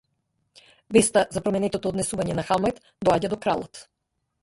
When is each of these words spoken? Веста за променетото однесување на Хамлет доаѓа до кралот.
Веста 0.97 1.23
за 1.37 1.45
променетото 1.47 1.93
однесување 1.93 2.41
на 2.41 2.49
Хамлет 2.51 2.83
доаѓа 3.11 3.35
до 3.37 3.43
кралот. 3.47 3.89